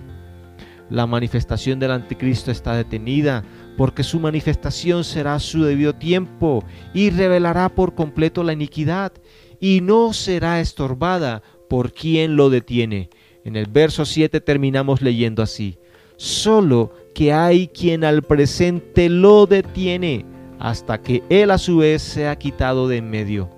La 0.90 1.08
manifestación 1.08 1.78
del 1.78 1.92
anticristo 1.92 2.52
está 2.52 2.74
detenida 2.76 3.44
porque 3.78 4.04
su 4.04 4.20
manifestación 4.20 5.04
será 5.04 5.40
su 5.40 5.64
debido 5.64 5.94
tiempo 5.94 6.64
y 6.94 7.10
revelará 7.10 7.70
por 7.70 7.96
completo 7.96 8.44
la 8.44 8.54
iniquidad 8.54 9.14
y 9.60 9.82
no 9.82 10.14
será 10.14 10.60
estorbada 10.60 11.42
por 11.70 11.94
quien 11.94 12.36
lo 12.36 12.50
detiene. 12.50 13.10
En 13.44 13.56
el 13.56 13.66
verso 13.68 14.06
7 14.06 14.42
terminamos 14.42 15.02
leyendo 15.02 15.42
así, 15.42 15.78
solo 16.18 16.94
que 17.16 17.34
hay 17.34 17.68
quien 17.68 18.04
al 18.04 18.24
presente 18.24 19.10
lo 19.10 19.46
detiene 19.46 20.26
hasta 20.60 21.02
que 21.02 21.24
él 21.30 21.50
a 21.50 21.58
su 21.58 21.78
vez 21.78 22.02
sea 22.02 22.36
quitado 22.38 22.88
de 22.88 22.98
en 22.98 23.10
medio. 23.10 23.50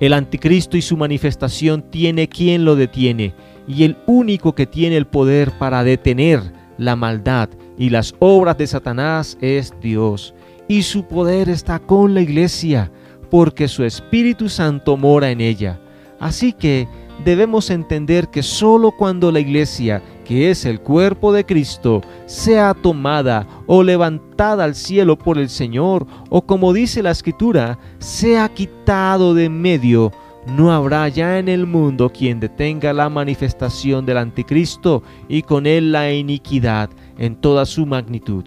El 0.00 0.12
anticristo 0.12 0.76
y 0.76 0.82
su 0.82 0.96
manifestación 0.96 1.90
tiene 1.90 2.28
quien 2.28 2.64
lo 2.64 2.76
detiene 2.76 3.34
y 3.66 3.82
el 3.82 3.96
único 4.06 4.54
que 4.54 4.66
tiene 4.66 4.96
el 4.96 5.06
poder 5.06 5.50
para 5.58 5.82
detener 5.82 6.40
la 6.78 6.94
maldad 6.94 7.48
y 7.78 7.90
las 7.90 8.14
obras 8.18 8.58
de 8.58 8.66
Satanás 8.66 9.38
es 9.40 9.72
Dios. 9.80 10.34
Y 10.66 10.82
su 10.82 11.04
poder 11.04 11.48
está 11.48 11.78
con 11.78 12.12
la 12.12 12.20
iglesia, 12.20 12.90
porque 13.30 13.68
su 13.68 13.84
Espíritu 13.84 14.48
Santo 14.48 14.96
mora 14.96 15.30
en 15.30 15.40
ella. 15.40 15.80
Así 16.20 16.52
que 16.52 16.88
debemos 17.24 17.70
entender 17.70 18.28
que 18.28 18.42
sólo 18.42 18.90
cuando 18.92 19.32
la 19.32 19.40
iglesia, 19.40 20.02
que 20.24 20.50
es 20.50 20.64
el 20.64 20.80
cuerpo 20.80 21.32
de 21.32 21.46
Cristo, 21.46 22.02
sea 22.26 22.74
tomada 22.74 23.46
o 23.66 23.82
levantada 23.82 24.64
al 24.64 24.74
cielo 24.74 25.16
por 25.16 25.38
el 25.38 25.48
Señor, 25.48 26.06
o 26.28 26.42
como 26.42 26.72
dice 26.72 27.02
la 27.02 27.12
Escritura, 27.12 27.78
sea 27.98 28.48
quitado 28.48 29.34
de 29.34 29.48
medio, 29.48 30.12
no 30.46 30.72
habrá 30.72 31.08
ya 31.08 31.38
en 31.38 31.48
el 31.48 31.66
mundo 31.66 32.10
quien 32.10 32.40
detenga 32.40 32.92
la 32.92 33.08
manifestación 33.08 34.06
del 34.06 34.18
anticristo 34.18 35.02
y 35.28 35.42
con 35.42 35.66
él 35.66 35.92
la 35.92 36.10
iniquidad 36.12 36.88
en 37.18 37.36
toda 37.36 37.66
su 37.66 37.86
magnitud. 37.86 38.44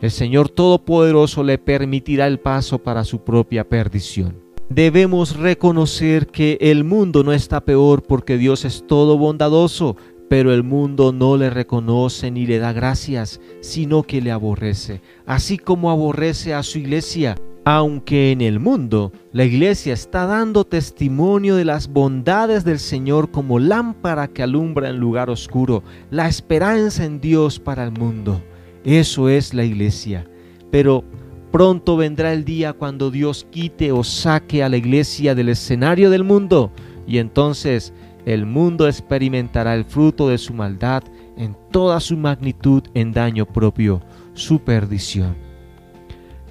El 0.00 0.10
Señor 0.10 0.48
Todopoderoso 0.48 1.42
le 1.42 1.58
permitirá 1.58 2.26
el 2.26 2.38
paso 2.38 2.78
para 2.78 3.04
su 3.04 3.24
propia 3.24 3.68
perdición. 3.68 4.44
Debemos 4.68 5.36
reconocer 5.36 6.26
que 6.26 6.58
el 6.60 6.84
mundo 6.84 7.22
no 7.22 7.32
está 7.32 7.64
peor 7.64 8.02
porque 8.02 8.38
Dios 8.38 8.64
es 8.64 8.86
todo 8.86 9.18
bondadoso, 9.18 9.96
pero 10.28 10.52
el 10.52 10.62
mundo 10.62 11.12
no 11.12 11.36
le 11.36 11.50
reconoce 11.50 12.30
ni 12.30 12.46
le 12.46 12.58
da 12.58 12.72
gracias, 12.72 13.40
sino 13.60 14.02
que 14.02 14.20
le 14.20 14.32
aborrece, 14.32 15.00
así 15.26 15.58
como 15.58 15.90
aborrece 15.90 16.54
a 16.54 16.62
su 16.62 16.78
iglesia. 16.78 17.36
Aunque 17.66 18.30
en 18.30 18.42
el 18.42 18.60
mundo 18.60 19.10
la 19.32 19.44
iglesia 19.46 19.94
está 19.94 20.26
dando 20.26 20.66
testimonio 20.66 21.56
de 21.56 21.64
las 21.64 21.88
bondades 21.88 22.62
del 22.62 22.78
Señor 22.78 23.30
como 23.30 23.58
lámpara 23.58 24.28
que 24.28 24.42
alumbra 24.42 24.90
en 24.90 24.98
lugar 24.98 25.30
oscuro, 25.30 25.82
la 26.10 26.28
esperanza 26.28 27.06
en 27.06 27.22
Dios 27.22 27.58
para 27.58 27.84
el 27.84 27.92
mundo. 27.92 28.42
Eso 28.84 29.30
es 29.30 29.54
la 29.54 29.64
iglesia. 29.64 30.28
Pero 30.70 31.04
pronto 31.52 31.96
vendrá 31.96 32.34
el 32.34 32.44
día 32.44 32.74
cuando 32.74 33.10
Dios 33.10 33.46
quite 33.50 33.92
o 33.92 34.04
saque 34.04 34.62
a 34.62 34.68
la 34.68 34.76
iglesia 34.76 35.34
del 35.34 35.48
escenario 35.48 36.10
del 36.10 36.22
mundo 36.22 36.70
y 37.06 37.16
entonces 37.16 37.94
el 38.26 38.44
mundo 38.44 38.88
experimentará 38.88 39.74
el 39.74 39.86
fruto 39.86 40.28
de 40.28 40.36
su 40.36 40.52
maldad 40.52 41.02
en 41.38 41.56
toda 41.70 41.98
su 42.00 42.18
magnitud 42.18 42.82
en 42.92 43.12
daño 43.12 43.46
propio, 43.46 44.02
su 44.34 44.58
perdición 44.58 45.43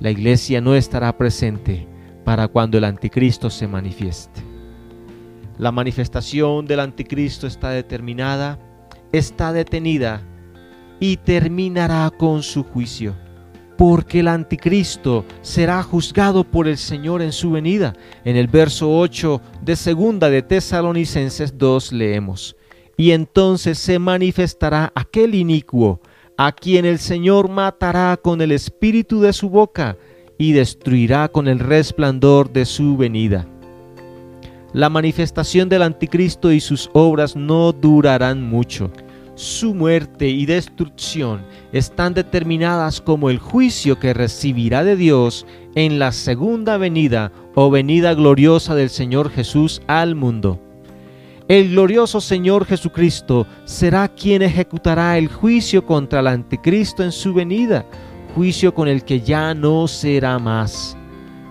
la 0.03 0.11
iglesia 0.11 0.59
no 0.59 0.75
estará 0.75 1.17
presente 1.17 1.87
para 2.25 2.49
cuando 2.49 2.77
el 2.77 2.83
anticristo 2.83 3.49
se 3.49 3.69
manifieste. 3.69 4.41
La 5.57 5.71
manifestación 5.71 6.65
del 6.65 6.81
anticristo 6.81 7.47
está 7.47 7.69
determinada, 7.69 8.59
está 9.13 9.53
detenida 9.53 10.21
y 10.99 11.15
terminará 11.15 12.11
con 12.17 12.43
su 12.43 12.65
juicio, 12.65 13.15
porque 13.77 14.19
el 14.19 14.27
anticristo 14.27 15.23
será 15.41 15.81
juzgado 15.81 16.43
por 16.43 16.67
el 16.67 16.77
Señor 16.77 17.21
en 17.21 17.31
su 17.31 17.51
venida. 17.51 17.93
En 18.25 18.35
el 18.35 18.49
verso 18.49 18.93
8 18.93 19.39
de 19.61 19.77
segunda 19.77 20.29
de 20.29 20.41
Tesalonicenses 20.41 21.57
2 21.57 21.93
leemos, 21.93 22.57
y 22.97 23.11
entonces 23.11 23.77
se 23.77 23.99
manifestará 23.99 24.91
aquel 24.95 25.33
inicuo 25.33 26.01
a 26.37 26.51
quien 26.51 26.85
el 26.85 26.99
Señor 26.99 27.49
matará 27.49 28.17
con 28.17 28.41
el 28.41 28.51
espíritu 28.51 29.21
de 29.21 29.33
su 29.33 29.49
boca 29.49 29.97
y 30.37 30.53
destruirá 30.53 31.27
con 31.27 31.47
el 31.47 31.59
resplandor 31.59 32.51
de 32.51 32.65
su 32.65 32.97
venida. 32.97 33.47
La 34.73 34.89
manifestación 34.89 35.69
del 35.69 35.83
anticristo 35.83 36.51
y 36.51 36.59
sus 36.59 36.89
obras 36.93 37.35
no 37.35 37.71
durarán 37.71 38.41
mucho. 38.41 38.91
Su 39.35 39.73
muerte 39.73 40.29
y 40.29 40.45
destrucción 40.45 41.41
están 41.71 42.13
determinadas 42.13 43.01
como 43.01 43.29
el 43.29 43.39
juicio 43.39 43.99
que 43.99 44.13
recibirá 44.13 44.83
de 44.83 44.95
Dios 44.95 45.45
en 45.75 45.99
la 45.99 46.11
segunda 46.11 46.77
venida 46.77 47.31
o 47.55 47.69
venida 47.69 48.13
gloriosa 48.13 48.75
del 48.75 48.89
Señor 48.89 49.29
Jesús 49.29 49.81
al 49.87 50.15
mundo. 50.15 50.59
El 51.49 51.71
glorioso 51.71 52.21
Señor 52.21 52.65
Jesucristo 52.65 53.45
será 53.65 54.07
quien 54.07 54.41
ejecutará 54.41 55.17
el 55.17 55.27
juicio 55.27 55.85
contra 55.85 56.21
el 56.21 56.27
anticristo 56.27 57.03
en 57.03 57.11
su 57.11 57.33
venida, 57.33 57.85
juicio 58.33 58.73
con 58.73 58.87
el 58.87 59.03
que 59.03 59.19
ya 59.19 59.53
no 59.53 59.89
será 59.89 60.39
más. 60.39 60.95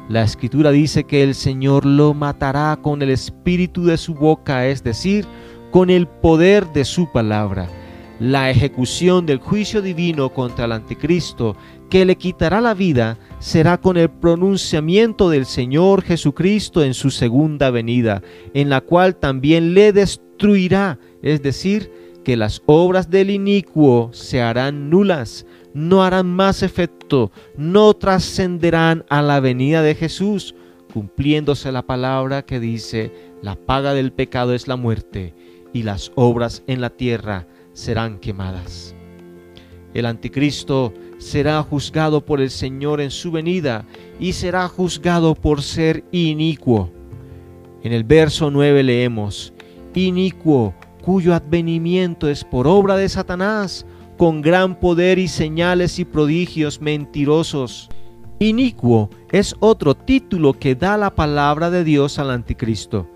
La 0.09 0.23
escritura 0.23 0.71
dice 0.71 1.05
que 1.05 1.23
el 1.23 1.35
Señor 1.35 1.85
lo 1.85 2.15
matará 2.15 2.79
con 2.81 3.03
el 3.03 3.11
espíritu 3.11 3.85
de 3.85 3.99
su 3.99 4.15
boca, 4.15 4.67
es 4.67 4.83
decir, 4.83 5.27
con 5.71 5.91
el 5.91 6.07
poder 6.07 6.73
de 6.73 6.87
su 6.87 7.13
palabra. 7.13 7.69
La 8.19 8.49
ejecución 8.49 9.27
del 9.27 9.41
juicio 9.41 9.83
divino 9.83 10.31
contra 10.31 10.65
el 10.65 10.73
anticristo 10.73 11.55
que 11.93 12.07
le 12.07 12.17
quitará 12.17 12.63
la 12.63 12.73
vida 12.73 13.19
será 13.39 13.79
con 13.79 13.99
el 13.99 14.09
pronunciamiento 14.09 15.29
del 15.29 15.45
Señor 15.45 16.01
Jesucristo 16.01 16.83
en 16.83 16.95
su 16.95 17.11
segunda 17.11 17.71
venida, 17.71 18.23
en 18.55 18.71
la 18.71 18.81
cual 18.81 19.17
también 19.17 19.75
le 19.75 19.93
destruirá, 19.93 20.99
es 21.21 21.43
decir, 21.43 21.93
que 22.25 22.39
las 22.39 22.63
obras 22.65 23.11
del 23.11 23.29
inicuo 23.29 24.09
se 24.15 24.41
harán 24.41 24.89
nulas, 24.89 25.45
no 25.75 26.03
harán 26.03 26.35
más 26.35 26.63
efecto, 26.63 27.31
no 27.59 27.93
trascenderán 27.93 29.05
a 29.11 29.21
la 29.21 29.41
venida 29.41 29.83
de 29.83 29.95
Jesús, 29.95 30.55
cumpliéndose 30.95 31.73
la 31.73 31.83
palabra 31.83 32.41
que 32.41 32.59
dice, 32.59 33.13
la 33.43 33.55
paga 33.55 33.93
del 33.93 34.15
pecado 34.15 34.55
es 34.55 34.67
la 34.67 34.77
muerte, 34.77 35.35
y 35.75 35.83
las 35.83 36.11
obras 36.15 36.63
en 36.67 36.81
la 36.81 36.89
tierra 36.89 37.47
serán 37.75 38.19
quemadas. 38.19 38.95
El 39.93 40.07
anticristo 40.07 40.95
será 41.23 41.63
juzgado 41.63 42.25
por 42.25 42.41
el 42.41 42.51
Señor 42.51 43.01
en 43.01 43.11
su 43.11 43.31
venida 43.31 43.87
y 44.21 44.33
será 44.33 44.69
juzgado 44.69 45.35
por 45.35 45.63
ser 45.63 46.05
inicuo. 46.13 46.91
En 47.83 47.93
el 47.93 48.05
verso 48.05 48.51
9 48.51 48.83
leemos, 48.83 49.53
inicuo 49.95 50.75
cuyo 51.03 51.35
advenimiento 51.35 52.29
es 52.29 52.45
por 52.45 52.67
obra 52.67 52.97
de 52.97 53.09
Satanás, 53.09 53.87
con 54.17 54.43
gran 54.43 54.79
poder 54.79 55.19
y 55.19 55.29
señales 55.29 55.99
y 55.99 56.05
prodigios 56.05 56.81
mentirosos, 56.81 57.89
Inicuo 58.43 59.09
es 59.31 59.55
otro 59.61 59.95
título 59.95 60.55
que 60.55 60.75
da 60.75 60.97
la 60.97 61.15
palabra 61.15 61.71
de 61.71 61.85
Dios 61.85 62.19
al 62.19 62.33
anticristo. 62.33 63.07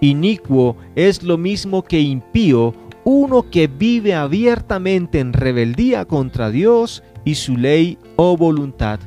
Inicuo 0.00 0.76
es 0.96 1.22
lo 1.22 1.38
mismo 1.38 1.84
que 1.84 2.00
impío, 2.00 2.74
uno 3.04 3.48
que 3.48 3.68
vive 3.68 4.12
abiertamente 4.12 5.20
en 5.20 5.34
rebeldía 5.34 6.04
contra 6.04 6.50
Dios 6.50 7.04
y 7.24 7.34
su 7.34 7.56
ley 7.56 7.98
o 8.16 8.36
voluntad. 8.36 9.00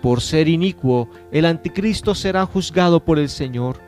Por 0.00 0.20
ser 0.20 0.48
inicuo, 0.48 1.08
el 1.30 1.44
anticristo 1.44 2.14
será 2.14 2.46
juzgado 2.46 3.04
por 3.04 3.18
el 3.18 3.28
Señor. 3.28 3.78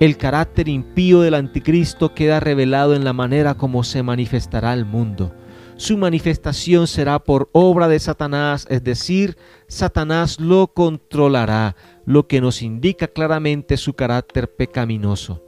El 0.00 0.16
carácter 0.16 0.68
impío 0.68 1.20
del 1.20 1.34
anticristo 1.34 2.14
queda 2.14 2.40
revelado 2.40 2.94
en 2.94 3.04
la 3.04 3.12
manera 3.12 3.54
como 3.54 3.84
se 3.84 4.02
manifestará 4.02 4.72
al 4.72 4.84
mundo 4.84 5.32
su 5.82 5.98
manifestación 5.98 6.86
será 6.86 7.18
por 7.18 7.48
obra 7.50 7.88
de 7.88 7.98
Satanás, 7.98 8.66
es 8.70 8.84
decir, 8.84 9.36
Satanás 9.66 10.38
lo 10.38 10.68
controlará, 10.68 11.74
lo 12.06 12.28
que 12.28 12.40
nos 12.40 12.62
indica 12.62 13.08
claramente 13.08 13.76
su 13.76 13.94
carácter 13.94 14.48
pecaminoso. 14.54 15.42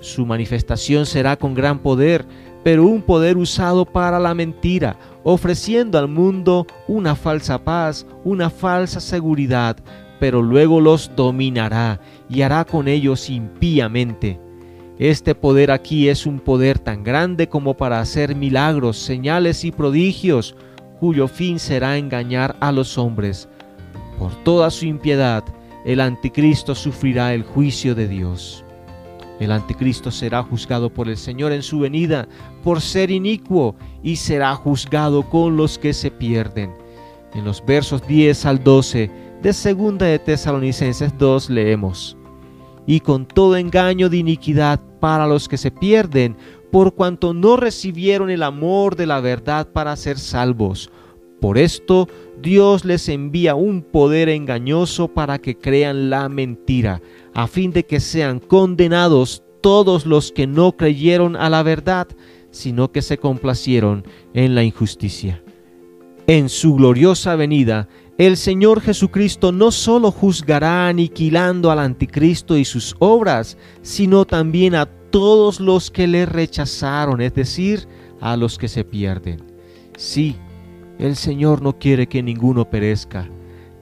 Su 0.00 0.24
manifestación 0.24 1.04
será 1.04 1.36
con 1.36 1.52
gran 1.52 1.80
poder, 1.80 2.24
pero 2.66 2.84
un 2.84 3.00
poder 3.00 3.36
usado 3.36 3.84
para 3.84 4.18
la 4.18 4.34
mentira, 4.34 4.96
ofreciendo 5.22 6.00
al 6.00 6.08
mundo 6.08 6.66
una 6.88 7.14
falsa 7.14 7.62
paz, 7.62 8.04
una 8.24 8.50
falsa 8.50 8.98
seguridad, 8.98 9.76
pero 10.18 10.42
luego 10.42 10.80
los 10.80 11.08
dominará 11.14 12.00
y 12.28 12.42
hará 12.42 12.64
con 12.64 12.88
ellos 12.88 13.30
impíamente. 13.30 14.40
Este 14.98 15.36
poder 15.36 15.70
aquí 15.70 16.08
es 16.08 16.26
un 16.26 16.40
poder 16.40 16.80
tan 16.80 17.04
grande 17.04 17.48
como 17.48 17.76
para 17.76 18.00
hacer 18.00 18.34
milagros, 18.34 18.98
señales 18.98 19.64
y 19.64 19.70
prodigios, 19.70 20.56
cuyo 20.98 21.28
fin 21.28 21.60
será 21.60 21.98
engañar 21.98 22.56
a 22.58 22.72
los 22.72 22.98
hombres. 22.98 23.48
Por 24.18 24.34
toda 24.42 24.72
su 24.72 24.86
impiedad, 24.86 25.44
el 25.84 26.00
anticristo 26.00 26.74
sufrirá 26.74 27.32
el 27.32 27.44
juicio 27.44 27.94
de 27.94 28.08
Dios. 28.08 28.65
El 29.38 29.52
anticristo 29.52 30.10
será 30.10 30.42
juzgado 30.42 30.88
por 30.88 31.08
el 31.08 31.16
Señor 31.16 31.52
en 31.52 31.62
su 31.62 31.80
venida 31.80 32.26
por 32.64 32.80
ser 32.80 33.10
inicuo 33.10 33.76
y 34.02 34.16
será 34.16 34.54
juzgado 34.54 35.28
con 35.28 35.56
los 35.56 35.78
que 35.78 35.92
se 35.92 36.10
pierden. 36.10 36.72
En 37.34 37.44
los 37.44 37.64
versos 37.64 38.06
10 38.06 38.46
al 38.46 38.64
12 38.64 39.10
de 39.42 39.52
Segunda 39.52 40.06
de 40.06 40.18
Tesalonicenses 40.18 41.16
2 41.18 41.50
leemos: 41.50 42.16
y 42.86 43.00
con 43.00 43.26
todo 43.26 43.56
engaño 43.56 44.08
de 44.08 44.16
iniquidad 44.16 44.80
para 45.00 45.26
los 45.26 45.48
que 45.48 45.58
se 45.58 45.70
pierden, 45.70 46.36
por 46.70 46.94
cuanto 46.94 47.34
no 47.34 47.56
recibieron 47.56 48.30
el 48.30 48.42
amor 48.42 48.96
de 48.96 49.06
la 49.06 49.20
verdad 49.20 49.68
para 49.72 49.96
ser 49.96 50.18
salvos. 50.18 50.90
Por 51.40 51.58
esto 51.58 52.08
Dios 52.40 52.84
les 52.84 53.08
envía 53.08 53.54
un 53.54 53.82
poder 53.82 54.28
engañoso 54.30 55.08
para 55.08 55.38
que 55.38 55.58
crean 55.58 56.08
la 56.08 56.28
mentira, 56.28 57.02
a 57.36 57.46
fin 57.46 57.70
de 57.70 57.84
que 57.84 58.00
sean 58.00 58.40
condenados 58.40 59.42
todos 59.60 60.06
los 60.06 60.32
que 60.32 60.46
no 60.46 60.72
creyeron 60.72 61.36
a 61.36 61.50
la 61.50 61.62
verdad, 61.62 62.08
sino 62.50 62.90
que 62.90 63.02
se 63.02 63.18
complacieron 63.18 64.06
en 64.32 64.54
la 64.54 64.64
injusticia. 64.64 65.42
En 66.26 66.48
su 66.48 66.76
gloriosa 66.76 67.36
venida, 67.36 67.88
el 68.16 68.38
Señor 68.38 68.80
Jesucristo 68.80 69.52
no 69.52 69.70
solo 69.70 70.10
juzgará 70.10 70.88
aniquilando 70.88 71.70
al 71.70 71.80
anticristo 71.80 72.56
y 72.56 72.64
sus 72.64 72.96
obras, 73.00 73.58
sino 73.82 74.24
también 74.24 74.74
a 74.74 74.86
todos 74.86 75.60
los 75.60 75.90
que 75.90 76.06
le 76.06 76.24
rechazaron, 76.24 77.20
es 77.20 77.34
decir, 77.34 77.86
a 78.18 78.34
los 78.38 78.56
que 78.56 78.68
se 78.68 78.82
pierden. 78.82 79.42
Sí, 79.98 80.36
el 80.98 81.16
Señor 81.16 81.60
no 81.60 81.78
quiere 81.78 82.06
que 82.06 82.22
ninguno 82.22 82.70
perezca, 82.70 83.28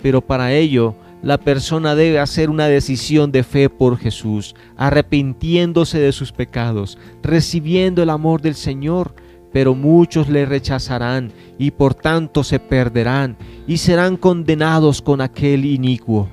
pero 0.02 0.20
para 0.20 0.52
ello 0.52 0.96
la 1.24 1.38
persona 1.38 1.94
debe 1.94 2.18
hacer 2.18 2.50
una 2.50 2.66
decisión 2.66 3.32
de 3.32 3.44
fe 3.44 3.70
por 3.70 3.96
Jesús, 3.96 4.54
arrepintiéndose 4.76 5.98
de 5.98 6.12
sus 6.12 6.32
pecados, 6.32 6.98
recibiendo 7.22 8.02
el 8.02 8.10
amor 8.10 8.42
del 8.42 8.54
Señor, 8.54 9.14
pero 9.50 9.74
muchos 9.74 10.28
le 10.28 10.44
rechazarán 10.44 11.32
y 11.58 11.70
por 11.70 11.94
tanto 11.94 12.44
se 12.44 12.58
perderán 12.58 13.38
y 13.66 13.78
serán 13.78 14.18
condenados 14.18 15.00
con 15.00 15.22
aquel 15.22 15.64
inicuo. 15.64 16.28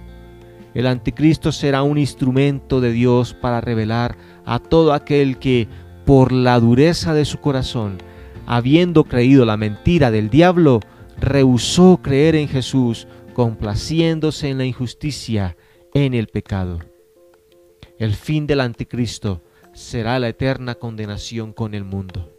El 0.74 0.88
anticristo 0.88 1.54
será 1.54 1.84
un 1.84 1.98
instrumento 1.98 2.82
de 2.82 2.92
Dios 2.92 3.34
para 3.34 3.62
revelar 3.62 4.18
a 4.46 4.60
todo 4.60 4.92
aquel 4.92 5.38
que, 5.38 5.70
por 6.06 6.34
la 6.34 6.60
dureza 6.60 7.14
de 7.14 7.24
su 7.24 7.40
corazón, 7.40 7.98
habiendo 8.46 9.06
creído 9.06 9.46
la 9.46 9.56
mentira 9.56 10.12
del 10.12 10.30
diablo, 10.30 10.82
rehusó 11.22 12.00
creer 12.02 12.36
en 12.36 12.50
Jesús, 12.50 13.08
complaciéndose 13.34 14.50
en 14.50 14.58
la 14.58 14.66
injusticia, 14.66 15.58
en 15.94 16.14
el 16.14 16.28
pecado. 16.28 16.80
El 17.98 18.14
fin 18.14 18.48
del 18.48 18.62
anticristo 18.62 19.42
será 19.74 20.20
la 20.20 20.30
eterna 20.30 20.76
condenación 20.76 21.54
con 21.54 21.74
el 21.74 21.84
mundo 21.84 22.30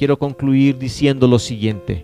quiero 0.00 0.18
concluir 0.18 0.78
diciendo 0.78 1.28
lo 1.28 1.38
siguiente. 1.38 2.02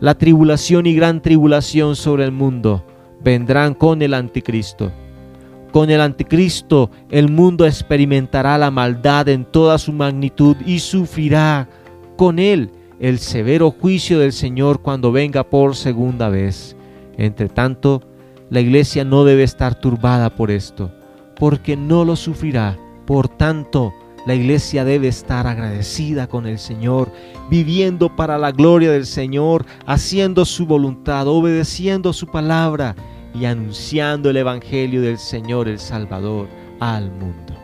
La 0.00 0.16
tribulación 0.16 0.86
y 0.86 0.94
gran 0.94 1.20
tribulación 1.20 1.94
sobre 1.94 2.24
el 2.24 2.32
mundo 2.32 2.86
vendrán 3.22 3.74
con 3.74 4.00
el 4.00 4.14
anticristo. 4.14 4.90
Con 5.72 5.90
el 5.90 6.00
anticristo 6.00 6.90
el 7.10 7.30
mundo 7.30 7.66
experimentará 7.66 8.56
la 8.56 8.70
maldad 8.70 9.28
en 9.28 9.44
toda 9.44 9.76
su 9.76 9.92
magnitud 9.92 10.56
y 10.64 10.78
sufrirá 10.78 11.68
con 12.16 12.38
él 12.38 12.70
el 12.98 13.18
severo 13.18 13.70
juicio 13.70 14.18
del 14.18 14.32
Señor 14.32 14.80
cuando 14.80 15.12
venga 15.12 15.44
por 15.44 15.76
segunda 15.76 16.30
vez. 16.30 16.74
Entre 17.16 17.48
tanto, 17.48 18.02
la 18.50 18.60
iglesia 18.60 19.04
no 19.04 19.24
debe 19.24 19.42
estar 19.42 19.74
turbada 19.74 20.34
por 20.34 20.50
esto, 20.50 20.90
porque 21.36 21.76
no 21.76 22.04
lo 22.04 22.16
sufrirá. 22.16 22.76
Por 23.06 23.28
tanto, 23.28 23.92
la 24.26 24.34
iglesia 24.34 24.84
debe 24.84 25.08
estar 25.08 25.46
agradecida 25.46 26.28
con 26.28 26.46
el 26.46 26.58
Señor, 26.58 27.10
viviendo 27.50 28.14
para 28.14 28.38
la 28.38 28.52
gloria 28.52 28.92
del 28.92 29.06
Señor, 29.06 29.66
haciendo 29.86 30.44
su 30.44 30.66
voluntad, 30.66 31.26
obedeciendo 31.26 32.12
su 32.12 32.28
palabra 32.28 32.94
y 33.34 33.46
anunciando 33.46 34.30
el 34.30 34.36
Evangelio 34.36 35.02
del 35.02 35.18
Señor 35.18 35.68
el 35.68 35.78
Salvador 35.78 36.48
al 36.78 37.10
mundo. 37.10 37.54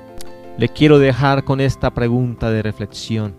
Le 0.57 0.69
quiero 0.69 0.99
dejar 0.99 1.45
con 1.45 1.61
esta 1.61 1.95
pregunta 1.95 2.51
de 2.51 2.63
reflexión. 2.63 3.37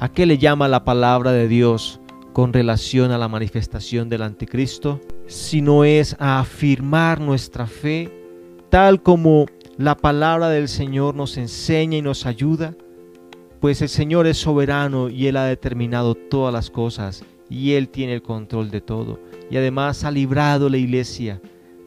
¿A 0.00 0.08
qué 0.08 0.26
le 0.26 0.38
llama 0.38 0.66
la 0.66 0.84
palabra 0.84 1.30
de 1.30 1.46
Dios 1.46 2.00
con 2.32 2.52
relación 2.52 3.12
a 3.12 3.18
la 3.18 3.28
manifestación 3.28 4.08
del 4.08 4.22
anticristo? 4.22 5.00
Si 5.32 5.62
no 5.62 5.82
es 5.84 6.14
a 6.18 6.40
afirmar 6.40 7.18
nuestra 7.18 7.66
fe, 7.66 8.12
tal 8.68 9.02
como 9.02 9.46
la 9.78 9.96
palabra 9.96 10.50
del 10.50 10.68
Señor 10.68 11.14
nos 11.14 11.38
enseña 11.38 11.96
y 11.96 12.02
nos 12.02 12.26
ayuda, 12.26 12.76
pues 13.58 13.80
el 13.80 13.88
Señor 13.88 14.26
es 14.26 14.36
soberano 14.36 15.08
y 15.08 15.28
Él 15.28 15.38
ha 15.38 15.46
determinado 15.46 16.14
todas 16.14 16.52
las 16.52 16.68
cosas 16.68 17.24
y 17.48 17.72
Él 17.72 17.88
tiene 17.88 18.12
el 18.12 18.20
control 18.20 18.70
de 18.70 18.82
todo. 18.82 19.20
Y 19.50 19.56
además 19.56 20.04
ha 20.04 20.10
librado 20.10 20.68
la 20.68 20.76
iglesia 20.76 21.40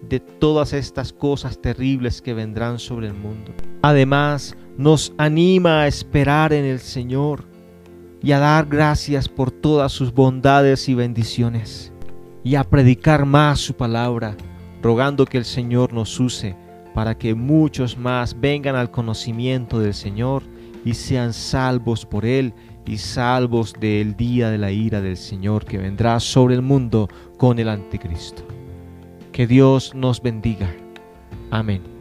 de 0.10 0.19
todas 0.19 0.73
estas 0.73 1.13
cosas 1.13 1.62
terribles 1.62 2.23
que 2.23 2.34
vendrán 2.34 2.79
sobre 2.79 3.05
el 3.10 3.13
mundo. 3.13 3.53
Además 3.84 4.58
nos 4.75 5.13
anima 5.19 5.81
a 5.81 5.88
esperar 5.88 6.51
en 6.51 6.65
el 6.65 6.79
Señor 6.79 7.43
y 8.23 8.31
a 8.31 8.39
dar 8.39 8.65
gracias 8.65 9.29
por 9.29 9.51
todas 9.51 9.91
sus 9.91 10.12
bondades 10.12 10.89
y 10.89 10.95
bendiciones 10.95 11.91
y 12.45 12.55
a 12.55 12.63
predicar 12.63 13.25
más 13.25 13.60
su 13.60 13.73
palabra, 13.73 14.38
rogando 14.81 15.25
que 15.25 15.39
el 15.39 15.45
Señor 15.45 15.91
nos 15.91 16.17
use 16.19 16.55
para 16.93 17.17
que 17.17 17.34
muchos 17.34 17.97
más 17.97 18.39
vengan 18.39 18.75
al 18.75 18.91
conocimiento 18.91 19.79
del 19.79 19.95
Señor 19.95 20.43
y 20.86 20.93
sean 20.93 21.34
salvos 21.34 22.05
por 22.05 22.23
Él 22.23 22.53
y 22.86 22.99
salvos 22.99 23.73
del 23.73 24.15
día 24.15 24.51
de 24.51 24.60
la 24.60 24.71
ira 24.71 25.01
del 25.01 25.17
Señor 25.17 25.65
que 25.65 25.79
vendrá 25.79 26.19
sobre 26.19 26.53
el 26.53 26.62
mundo 26.62 27.10
con 27.38 27.58
el 27.58 27.67
anticristo. 27.67 28.43
Que 29.31 29.47
Dios 29.47 29.93
nos 29.95 30.21
bendiga. 30.21 30.71
Amén. 31.49 31.94